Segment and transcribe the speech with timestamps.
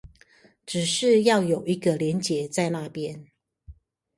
[0.65, 3.27] 只是要有一個連結在那邊